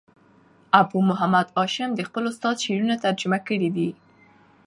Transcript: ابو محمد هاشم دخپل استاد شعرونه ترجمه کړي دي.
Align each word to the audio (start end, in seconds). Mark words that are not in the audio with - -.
ابو 0.81 0.97
محمد 1.09 1.47
هاشم 1.57 1.89
دخپل 2.01 2.23
استاد 2.31 2.55
شعرونه 2.65 2.95
ترجمه 3.03 3.39
کړي 3.47 3.69
دي. 3.75 3.89